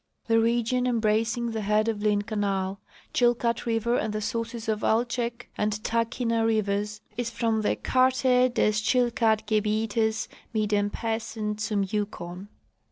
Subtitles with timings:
[0.15, 2.79] * The region embracing the head of Lynn canal.
[3.13, 8.71] Chilkat river, and the sources of Altsek and Tahkeena rivers is from the Karte des
[8.71, 12.47] Tschilkat Gebietes mit dem Piissen zum Yukon.